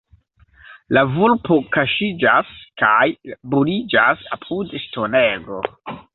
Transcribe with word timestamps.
La 0.97 1.03
vulpo 1.17 1.57
kaŝiĝas 1.75 2.55
kaj 2.83 3.05
buliĝas 3.53 4.27
apud 4.39 4.77
ŝtonego. 4.87 5.63